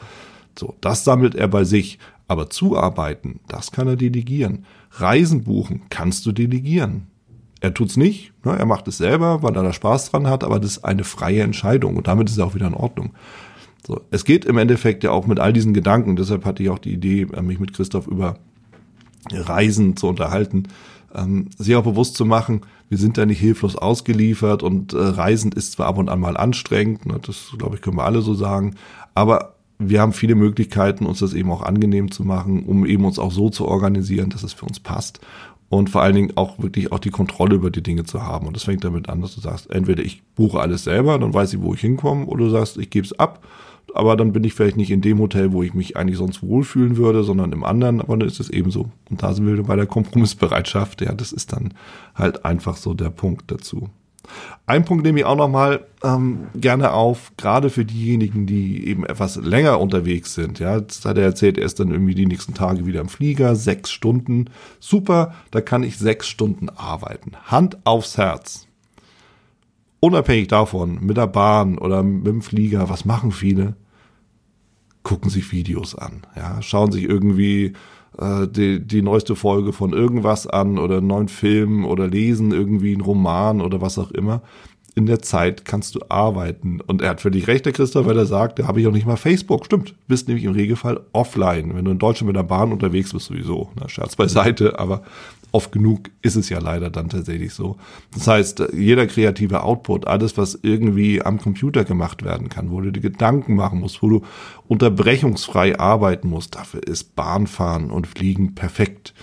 So, 0.58 0.74
das 0.80 1.04
sammelt 1.04 1.34
er 1.34 1.48
bei 1.48 1.64
sich. 1.64 1.98
Aber 2.28 2.48
zuarbeiten, 2.48 3.40
das 3.48 3.72
kann 3.72 3.88
er 3.88 3.96
delegieren. 3.96 4.64
Reisen 4.92 5.42
buchen 5.42 5.82
kannst 5.90 6.26
du 6.26 6.32
delegieren. 6.32 7.08
Er 7.60 7.74
tut's 7.74 7.96
nicht, 7.96 8.32
ne? 8.44 8.56
er 8.56 8.66
macht 8.66 8.86
es 8.88 8.98
selber, 8.98 9.42
weil 9.42 9.56
er 9.56 9.64
da 9.64 9.72
Spaß 9.72 10.10
dran 10.10 10.28
hat, 10.28 10.44
aber 10.44 10.60
das 10.60 10.72
ist 10.72 10.84
eine 10.84 11.04
freie 11.04 11.42
Entscheidung 11.42 11.96
und 11.96 12.06
damit 12.06 12.30
ist 12.30 12.38
er 12.38 12.46
auch 12.46 12.54
wieder 12.54 12.68
in 12.68 12.74
Ordnung. 12.74 13.10
So, 13.86 14.00
es 14.10 14.24
geht 14.24 14.44
im 14.44 14.58
Endeffekt 14.58 15.04
ja 15.04 15.10
auch 15.10 15.26
mit 15.26 15.40
all 15.40 15.52
diesen 15.52 15.74
Gedanken, 15.74 16.16
deshalb 16.16 16.44
hatte 16.44 16.62
ich 16.62 16.70
auch 16.70 16.78
die 16.78 16.92
Idee, 16.92 17.26
äh, 17.34 17.42
mich 17.42 17.58
mit 17.58 17.74
Christoph 17.74 18.06
über 18.06 18.38
Reisen 19.30 19.96
zu 19.96 20.08
unterhalten, 20.08 20.64
ähm, 21.14 21.48
sich 21.58 21.74
auch 21.76 21.84
bewusst 21.84 22.16
zu 22.16 22.24
machen, 22.24 22.62
wir 22.88 22.98
sind 22.98 23.18
da 23.18 23.26
nicht 23.26 23.40
hilflos 23.40 23.76
ausgeliefert 23.76 24.62
und 24.62 24.92
äh, 24.92 24.98
Reisen 24.98 25.52
ist 25.52 25.72
zwar 25.72 25.86
ab 25.86 25.98
und 25.98 26.08
an 26.08 26.20
mal 26.20 26.36
anstrengend, 26.36 27.06
ne, 27.06 27.20
das 27.24 27.52
glaube 27.58 27.76
ich 27.76 27.82
können 27.82 27.96
wir 27.96 28.04
alle 28.04 28.22
so 28.22 28.34
sagen, 28.34 28.74
aber 29.14 29.54
wir 29.78 30.00
haben 30.00 30.12
viele 30.12 30.34
Möglichkeiten, 30.34 31.06
uns 31.06 31.20
das 31.20 31.32
eben 31.32 31.50
auch 31.50 31.62
angenehm 31.62 32.10
zu 32.10 32.22
machen, 32.22 32.64
um 32.64 32.84
eben 32.84 33.04
uns 33.04 33.18
auch 33.18 33.32
so 33.32 33.48
zu 33.48 33.66
organisieren, 33.66 34.28
dass 34.28 34.42
es 34.42 34.52
für 34.52 34.66
uns 34.66 34.78
passt 34.78 35.20
und 35.70 35.88
vor 35.88 36.02
allen 36.02 36.16
Dingen 36.16 36.32
auch 36.36 36.58
wirklich 36.58 36.92
auch 36.92 36.98
die 36.98 37.10
Kontrolle 37.10 37.54
über 37.54 37.70
die 37.70 37.82
Dinge 37.82 38.04
zu 38.04 38.22
haben. 38.22 38.46
Und 38.46 38.56
das 38.56 38.64
fängt 38.64 38.84
damit 38.84 39.08
an, 39.08 39.22
dass 39.22 39.36
du 39.36 39.40
sagst, 39.40 39.70
entweder 39.70 40.02
ich 40.02 40.22
buche 40.34 40.60
alles 40.60 40.84
selber, 40.84 41.18
dann 41.18 41.32
weiß 41.32 41.54
ich, 41.54 41.62
wo 41.62 41.72
ich 41.72 41.80
hinkomme, 41.80 42.26
oder 42.26 42.44
du 42.44 42.50
sagst, 42.50 42.76
ich 42.76 42.90
gebe 42.90 43.06
es 43.06 43.18
ab, 43.18 43.42
aber 43.94 44.16
dann 44.16 44.32
bin 44.32 44.44
ich 44.44 44.54
vielleicht 44.54 44.76
nicht 44.76 44.90
in 44.90 45.00
dem 45.00 45.18
Hotel, 45.18 45.52
wo 45.52 45.62
ich 45.62 45.75
mich 45.75 45.97
eigentlich 45.97 46.18
sonst 46.18 46.42
wohlfühlen 46.42 46.97
würde, 46.97 47.25
sondern 47.25 47.52
im 47.52 47.64
anderen, 47.64 48.00
aber 48.00 48.16
dann 48.16 48.28
ist 48.28 48.40
es 48.40 48.50
eben 48.50 48.70
so. 48.70 48.90
Und 49.11 49.23
da 49.23 49.32
sind 49.32 49.47
wir 49.47 49.62
bei 49.62 49.76
der 49.76 49.87
Kompromissbereitschaft. 49.87 51.00
Ja, 51.00 51.12
das 51.12 51.32
ist 51.32 51.52
dann 51.52 51.75
halt 52.14 52.44
einfach 52.44 52.76
so 52.76 52.94
der 52.94 53.11
Punkt 53.11 53.50
dazu. 53.50 53.88
Ein 54.66 54.85
Punkt 54.85 55.04
nehme 55.04 55.20
ich 55.20 55.25
auch 55.25 55.37
nochmal 55.37 55.87
ähm, 56.04 56.47
gerne 56.54 56.92
auf, 56.92 57.32
gerade 57.37 57.70
für 57.70 57.85
diejenigen, 57.85 58.47
die 58.47 58.87
eben 58.87 59.04
etwas 59.04 59.37
länger 59.37 59.80
unterwegs 59.80 60.35
sind. 60.35 60.59
Ja, 60.59 60.76
jetzt 60.76 61.04
hat 61.04 61.18
er 61.18 61.25
erzählt, 61.25 61.59
er 61.59 61.64
ist 61.64 61.80
dann 61.80 61.90
irgendwie 61.90 62.14
die 62.14 62.26
nächsten 62.26 62.54
Tage 62.54 62.87
wieder 62.87 63.00
im 63.00 63.09
Flieger, 63.09 63.56
sechs 63.56 63.90
Stunden. 63.90 64.47
Super, 64.78 65.35
da 65.50 65.61
kann 65.61 65.82
ich 65.82 65.99
sechs 65.99 66.28
Stunden 66.28 66.68
arbeiten. 66.68 67.32
Hand 67.47 67.78
aufs 67.85 68.18
Herz. 68.18 68.66
Unabhängig 69.99 70.49
davon, 70.49 70.99
mit 71.00 71.16
der 71.16 71.26
Bahn 71.26 71.76
oder 71.76 72.02
mit 72.02 72.26
dem 72.26 72.42
Flieger, 72.42 72.88
was 72.88 73.04
machen 73.04 73.32
viele? 73.32 73.75
Gucken 75.02 75.30
sich 75.30 75.50
Videos 75.52 75.95
an. 75.95 76.23
Ja, 76.37 76.61
schauen 76.62 76.92
sich 76.92 77.04
irgendwie 77.04 77.73
äh, 78.19 78.47
die, 78.49 78.87
die 78.87 79.02
neueste 79.02 79.37
Folge 79.37 79.73
von 79.73 79.92
irgendwas 79.92 80.47
an 80.47 80.78
oder 80.78 80.99
einen 80.99 81.07
neuen 81.07 81.28
Film 81.28 81.85
oder 81.85 82.07
lesen 82.09 82.52
irgendwie 82.52 82.92
einen 82.92 83.02
Roman 83.02 83.61
oder 83.61 83.80
was 83.80 83.99
auch 83.99 84.11
immer. 84.11 84.42
In 84.94 85.06
der 85.06 85.20
Zeit 85.20 85.64
kannst 85.64 85.94
du 85.94 86.00
arbeiten. 86.09 86.80
Und 86.80 87.00
er 87.00 87.11
hat 87.11 87.20
völlig 87.20 87.47
recht, 87.47 87.64
der 87.64 87.73
Christoph, 87.73 88.06
weil 88.06 88.18
er 88.18 88.26
sagt, 88.26 88.59
da 88.59 88.66
habe 88.66 88.80
ich 88.80 88.87
auch 88.87 88.92
nicht 88.92 89.06
mal 89.06 89.16
Facebook. 89.16 89.64
Stimmt, 89.64 89.94
bist 90.09 90.26
nämlich 90.26 90.44
im 90.44 90.52
Regelfall 90.52 91.00
offline. 91.12 91.75
Wenn 91.75 91.85
du 91.85 91.92
in 91.92 91.99
Deutschland 91.99 92.26
mit 92.26 92.37
der 92.37 92.42
Bahn 92.42 92.73
unterwegs 92.73 93.12
bist, 93.12 93.26
sowieso. 93.26 93.70
Na, 93.78 93.88
Scherz 93.88 94.16
beiseite, 94.16 94.78
aber 94.78 95.02
oft 95.52 95.73
genug 95.73 96.11
ist 96.23 96.37
es 96.37 96.49
ja 96.49 96.59
leider 96.59 96.90
dann 96.90 97.09
tatsächlich 97.09 97.54
so. 97.54 97.76
Das 98.14 98.26
heißt, 98.26 98.64
jeder 98.73 99.06
kreative 99.06 99.62
Output, 99.62 100.06
alles, 100.06 100.37
was 100.37 100.59
irgendwie 100.62 101.23
am 101.23 101.38
Computer 101.38 101.85
gemacht 101.85 102.25
werden 102.25 102.49
kann, 102.49 102.70
wo 102.70 102.80
du 102.80 102.90
dir 102.90 103.00
Gedanken 103.00 103.54
machen 103.54 103.80
musst, 103.80 104.02
wo 104.02 104.09
du 104.09 104.23
unterbrechungsfrei 104.68 105.78
arbeiten 105.78 106.28
musst, 106.28 106.56
dafür 106.56 106.82
ist 106.87 107.16
Bahnfahren 107.16 107.90
und 107.90 108.06
Fliegen 108.06 108.54
perfekt. 108.54 109.14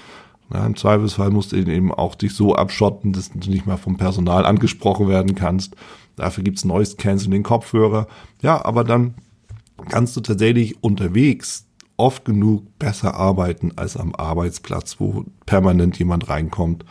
Ja, 0.53 0.65
Im 0.65 0.75
Zweifelsfall 0.75 1.29
musst 1.29 1.51
du 1.51 1.57
eben 1.57 1.93
auch 1.93 2.15
dich 2.15 2.33
so 2.33 2.55
abschotten, 2.55 3.11
dass 3.11 3.31
du 3.31 3.49
nicht 3.49 3.65
mal 3.65 3.77
vom 3.77 3.97
Personal 3.97 4.45
angesprochen 4.45 5.09
werden 5.09 5.35
kannst. 5.35 5.75
Dafür 6.15 6.43
gibt's 6.43 6.65
Noise 6.65 6.95
Canceling 6.95 7.43
Kopfhörer. 7.43 8.07
Ja, 8.41 8.63
aber 8.63 8.83
dann 8.83 9.15
kannst 9.89 10.15
du 10.15 10.21
tatsächlich 10.21 10.81
unterwegs 10.83 11.65
oft 11.97 12.25
genug 12.25 12.77
besser 12.79 13.15
arbeiten 13.15 13.73
als 13.75 13.97
am 13.97 14.15
Arbeitsplatz, 14.15 14.99
wo 14.99 15.25
permanent 15.45 15.97
jemand 15.99 16.29
reinkommt 16.29 16.85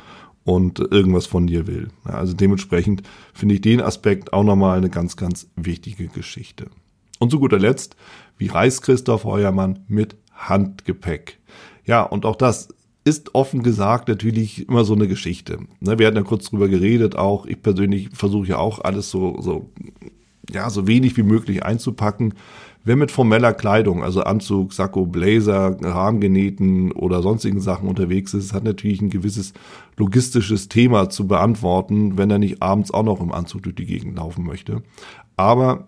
und 0.45 0.79
irgendwas 0.79 1.27
von 1.27 1.47
dir 1.47 1.67
will. 1.67 1.89
also 2.05 2.35
dementsprechend 2.35 3.03
finde 3.35 3.57
ich 3.57 3.61
den 3.61 3.81
Aspekt 3.81 4.33
auch 4.33 4.45
nochmal 4.45 4.79
eine 4.79 4.91
ganz, 4.91 5.17
ganz 5.17 5.49
wichtige 5.57 6.09
Geschichte. 6.09 6.69
Und 7.19 7.31
zu 7.31 7.41
guter 7.41 7.59
Letzt, 7.59 7.97
wie 8.37 8.49
reist 8.49 8.83
Christoph 8.83 9.25
Heuermann 9.25 9.81
mit 9.89 10.17
Handgepäck? 10.33 11.39
Ja, 11.85 12.03
und 12.03 12.27
auch 12.27 12.37
das 12.37 12.69
ist 13.07 13.37
offen 13.37 13.63
gesagt 13.63 14.09
natürlich 14.09 14.69
immer 14.69 14.85
so 14.85 14.95
eine 14.95 15.07
Geschichte. 15.07 15.61
Ne, 15.79 15.97
wir 15.97 16.09
hatten 16.09 16.17
ja 16.17 16.25
kurz 16.25 16.51
drüber 16.51 16.69
geredet, 16.69 17.15
auch 17.15 17.47
ich 17.47 17.63
persönlich 17.63 18.09
versuche 18.13 18.49
ja 18.49 18.59
auch 18.59 18.81
alles 18.81 19.13
so, 19.13 19.41
so, 19.41 19.71
ja, 20.51 20.69
so 20.71 20.89
wenig 20.89 21.17
wie 21.17 21.23
möglich 21.23 21.65
einzupacken. 21.65 22.35
Wer 22.83 22.97
mit 22.97 23.13
formeller 23.13 23.53
Kleidung, 23.53 24.03
also 24.03 24.23
Anzug, 24.23 24.73
Sakko, 24.73 25.07
Blazer, 25.07 25.77
Rahmengenähten 25.81 26.91
oder 26.91 27.23
sonstigen 27.23 27.61
Sachen 27.61 27.89
unterwegs 27.89 28.35
ist, 28.35 28.53
hat 28.53 28.65
natürlich 28.65 29.01
ein 29.01 29.11
gewisses 29.11 29.53
logistisches 29.97 30.69
Thema 30.69 31.09
zu 31.09 31.29
beantworten, 31.29 32.19
wenn 32.19 32.31
er 32.31 32.39
nicht 32.41 32.61
abends 32.61 32.93
auch 32.93 33.05
noch 33.05 33.21
im 33.21 33.31
Anzug 33.31 33.63
durch 33.63 33.77
die 33.77 33.87
Gegend 33.87 34.17
laufen 34.17 34.45
möchte. 34.45 34.83
Aber 35.37 35.87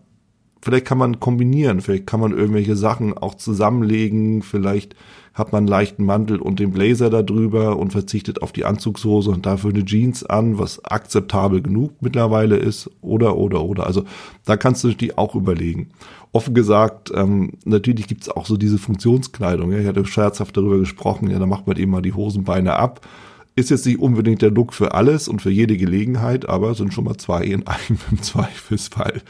vielleicht 0.69 0.87
kann 0.87 0.99
man 0.99 1.19
kombinieren, 1.19 1.81
vielleicht 1.81 2.07
kann 2.07 2.21
man 2.21 2.33
irgendwelche 2.33 2.77
Sachen 2.77 3.17
auch 3.17 3.35
zusammenlegen, 3.35 4.43
vielleicht 4.43 4.95
hat 5.33 5.53
man 5.53 5.61
einen 5.61 5.69
leichten 5.69 6.05
Mantel 6.05 6.41
und 6.41 6.59
den 6.59 6.73
Blazer 6.73 7.11
da 7.11 7.23
drüber 7.23 7.79
und 7.79 7.93
verzichtet 7.93 8.43
auf 8.43 8.53
die 8.53 8.65
Anzugshose 8.65 9.31
und 9.31 9.47
dafür 9.47 9.71
eine 9.71 9.85
Jeans 9.85 10.25
an, 10.25 10.59
was 10.59 10.85
akzeptabel 10.85 11.63
genug 11.63 11.93
mittlerweile 12.01 12.57
ist, 12.57 12.91
oder, 13.01 13.37
oder, 13.37 13.63
oder. 13.63 13.87
Also 13.87 14.05
da 14.45 14.57
kannst 14.57 14.85
du 14.85 14.89
natürlich 14.89 15.17
auch 15.17 15.35
überlegen 15.35 15.91
offen 16.33 16.55
gesagt, 16.55 17.11
ähm, 17.15 17.53
natürlich 17.65 18.07
gibt's 18.07 18.29
auch 18.29 18.47
so 18.47 18.57
diese 18.57 18.79
Funktionskleidung. 18.79 19.73
Ja? 19.73 19.79
Ich 19.79 19.87
hatte 19.87 20.05
scherzhaft 20.05 20.57
darüber 20.57 20.79
gesprochen, 20.79 21.31
ja, 21.31 21.39
da 21.39 21.47
macht 21.47 21.67
man 21.67 21.77
eben 21.77 21.91
mal 21.91 22.03
die 22.03 22.13
Hosenbeine 22.13 22.75
ab. 22.75 23.01
Ist 23.59 23.71
jetzt 23.71 23.87
nicht 23.87 23.99
unbedingt 23.99 24.41
der 24.41 24.53
Look 24.53 24.73
für 24.73 24.95
alles 24.95 25.27
und 25.27 25.43
für 25.43 25.51
jede 25.51 25.77
Gelegenheit, 25.77 26.49
aber 26.49 26.77
sind 26.77 26.95
schon 26.95 27.03
mal 27.03 27.17
zwei 27.17 27.43
in 27.43 27.67
einem 27.67 27.99
im 28.09 28.23
Zweifelsfall. 28.23 29.21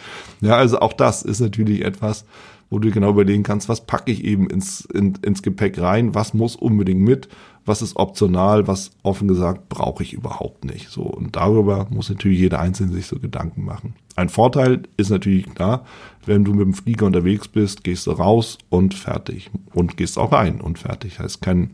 Ja, 0.43 0.57
also 0.57 0.81
auch 0.81 0.93
das 0.93 1.23
ist 1.23 1.41
natürlich 1.41 1.83
etwas, 1.83 2.27
wo 2.69 2.79
du 2.79 2.91
genau 2.91 3.09
überlegen 3.09 3.43
kannst, 3.43 3.71
was 3.71 3.87
packe 3.87 4.13
ich 4.13 4.25
eben 4.25 4.51
ins, 4.51 4.83
in, 4.85 5.15
ins 5.23 5.43
Gepäck 5.43 5.81
rein, 5.81 6.15
was 6.15 6.35
muss 6.35 6.57
unbedingt 6.57 7.01
mit, 7.01 7.31
was 7.65 7.81
ist 7.81 7.97
optional, 7.97 8.67
was 8.67 8.91
offen 9.03 9.29
gesagt 9.29 9.71
brauche 9.71 10.03
ich 10.03 10.13
überhaupt 10.13 10.67
nicht. 10.67 10.91
So 10.91 11.05
und 11.05 11.35
darüber 11.35 11.87
muss 11.89 12.11
natürlich 12.11 12.39
jeder 12.39 12.61
Einzelne 12.61 12.93
sich 12.93 13.07
so 13.07 13.19
Gedanken 13.19 13.65
machen. 13.65 13.95
Ein 14.15 14.29
Vorteil 14.29 14.83
ist 14.99 15.09
natürlich 15.09 15.55
klar, 15.55 15.87
wenn 16.27 16.45
du 16.45 16.53
mit 16.53 16.67
dem 16.67 16.75
Flieger 16.75 17.07
unterwegs 17.07 17.49
bist, 17.49 17.83
gehst 17.83 18.07
du 18.07 18.11
raus 18.11 18.59
und 18.69 18.93
fertig 18.93 19.51
und 19.73 19.97
gehst 19.97 20.19
auch 20.19 20.33
rein 20.33 20.61
und 20.61 20.79
fertig. 20.79 21.19
Heißt 21.19 21.41
kein 21.41 21.71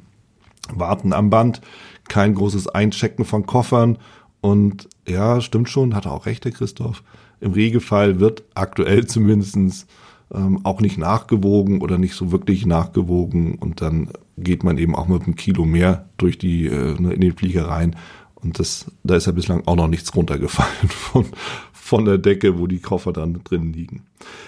Warten 0.72 1.12
am 1.12 1.30
Band, 1.30 1.60
kein 2.08 2.34
großes 2.34 2.68
Einchecken 2.68 3.24
von 3.24 3.46
Koffern 3.46 3.98
und 4.40 4.88
ja, 5.08 5.40
stimmt 5.40 5.68
schon, 5.68 5.94
hat 5.94 6.06
er 6.06 6.12
auch 6.12 6.26
recht, 6.26 6.44
der 6.44 6.52
Christoph. 6.52 7.02
Im 7.40 7.52
Regelfall 7.52 8.20
wird 8.20 8.42
aktuell 8.54 9.06
zumindestens 9.06 9.86
ähm, 10.32 10.60
auch 10.64 10.80
nicht 10.80 10.98
nachgewogen 10.98 11.80
oder 11.80 11.98
nicht 11.98 12.14
so 12.14 12.32
wirklich 12.32 12.66
nachgewogen 12.66 13.56
und 13.56 13.80
dann 13.80 14.10
geht 14.36 14.64
man 14.64 14.78
eben 14.78 14.96
auch 14.96 15.08
mit 15.08 15.22
einem 15.22 15.36
Kilo 15.36 15.64
mehr 15.64 16.08
durch 16.16 16.38
die 16.38 16.66
äh, 16.66 17.00
ne, 17.00 17.12
in 17.12 17.20
den 17.20 17.36
Flieger 17.36 17.68
rein 17.68 17.96
und 18.34 18.58
das 18.58 18.86
da 19.02 19.16
ist 19.16 19.26
ja 19.26 19.32
bislang 19.32 19.62
auch 19.66 19.76
noch 19.76 19.88
nichts 19.88 20.14
runtergefallen 20.14 20.88
von 20.88 21.26
von 21.72 22.06
der 22.06 22.16
Decke, 22.16 22.58
wo 22.58 22.66
die 22.66 22.78
Koffer 22.78 23.12
dann 23.12 23.42
drin 23.44 23.74
liegen. 23.74 24.06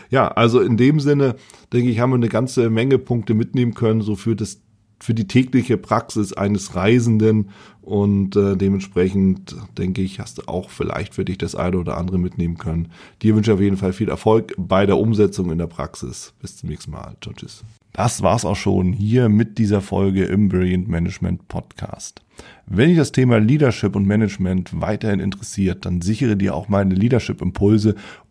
Ja, 0.08 0.28
also 0.28 0.60
in 0.62 0.78
dem 0.78 1.00
Sinne 1.00 1.36
denke 1.70 1.90
ich, 1.90 2.00
haben 2.00 2.10
wir 2.10 2.16
eine 2.16 2.30
ganze 2.30 2.70
Menge 2.70 2.96
Punkte 2.96 3.34
mitnehmen 3.34 3.75
können, 3.75 4.00
so 4.00 4.16
für 4.16 4.34
das 4.34 4.62
für 4.99 5.15
die 5.15 5.26
tägliche 5.26 5.76
Praxis 5.76 6.33
eines 6.33 6.75
Reisenden 6.75 7.50
und 7.83 8.35
äh, 8.35 8.57
dementsprechend 8.57 9.55
denke 9.79 10.03
ich, 10.03 10.19
hast 10.19 10.38
du 10.38 10.49
auch 10.49 10.71
vielleicht 10.71 11.15
für 11.15 11.25
dich 11.25 11.38
das 11.38 11.55
eine 11.55 11.79
oder 11.79 11.97
andere 11.97 12.19
mitnehmen 12.19 12.59
können. 12.59 12.88
Dir 13.23 13.37
wünsche 13.37 13.53
ich 13.53 13.55
auf 13.55 13.61
jeden 13.61 13.76
Fall 13.76 13.93
viel 13.93 14.09
Erfolg 14.09 14.55
bei 14.59 14.87
der 14.87 14.99
Umsetzung 14.99 15.53
in 15.53 15.59
der 15.59 15.69
Praxis. 15.69 16.33
Bis 16.41 16.57
zum 16.57 16.69
nächsten 16.71 16.91
Mal. 16.91 17.15
Ciao, 17.23 17.35
tschüss. 17.35 17.62
Das 17.93 18.23
war's 18.23 18.45
auch 18.45 18.57
schon 18.57 18.93
hier 18.93 19.29
mit 19.29 19.57
dieser 19.57 19.81
Folge 19.81 20.25
im 20.25 20.49
Brilliant 20.49 20.88
Management 20.88 21.49
Podcast. 21.49 22.21
Wenn 22.67 22.88
dich 22.88 22.99
das 22.99 23.12
Thema 23.12 23.38
Leadership 23.38 23.97
und 23.97 24.07
Management 24.07 24.81
weiterhin 24.81 25.21
interessiert, 25.21 25.87
dann 25.87 26.03
sichere 26.03 26.37
dir 26.37 26.55
auch 26.55 26.69
meine 26.69 26.95
Leadership 26.95 27.41
Impulse 27.41 27.95